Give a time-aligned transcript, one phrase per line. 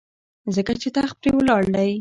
[0.55, 1.89] ځکه چې تخت پرې ولاړ دی.